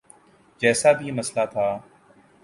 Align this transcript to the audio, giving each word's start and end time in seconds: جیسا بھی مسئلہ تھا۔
جیسا 0.61 0.91
بھی 0.91 1.11
مسئلہ 1.11 1.45
تھا۔ 1.45 1.67